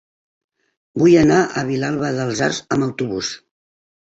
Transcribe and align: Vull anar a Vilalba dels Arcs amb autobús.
Vull 1.01 1.17
anar 1.23 1.37
a 1.45 1.65
Vilalba 1.67 2.11
dels 2.21 2.43
Arcs 2.49 2.63
amb 2.77 2.87
autobús. 2.89 3.31